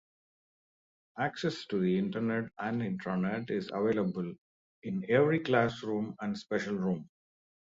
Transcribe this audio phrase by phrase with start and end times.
[1.19, 4.33] Access to the Internet and Intranet is available
[4.81, 7.07] in every classroom and special room.